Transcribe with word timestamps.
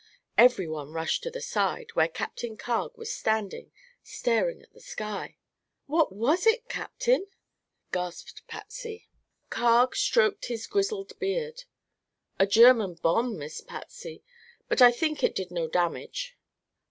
Everyone 0.35 0.93
rushed 0.93 1.21
to 1.21 1.29
the 1.29 1.43
side, 1.43 1.91
where 1.93 2.07
Captain 2.07 2.57
Carg 2.57 2.97
was 2.97 3.13
standing, 3.13 3.71
staring 4.01 4.59
at 4.63 4.73
the 4.73 4.79
sky. 4.81 5.37
"What 5.85 6.11
was 6.11 6.47
it, 6.47 6.67
Captain?" 6.67 7.27
gasped 7.91 8.47
Patsy. 8.47 9.07
Carg 9.51 9.95
stroked 9.95 10.45
his 10.45 10.65
grizzled 10.65 11.19
beard. 11.19 11.65
"A 12.39 12.47
German 12.47 12.95
bomb, 12.95 13.37
Miss 13.37 13.61
Patsy; 13.61 14.23
but 14.67 14.81
I 14.81 14.91
think 14.91 15.23
it 15.23 15.35
did 15.35 15.51
no 15.51 15.67
damage." 15.67 16.35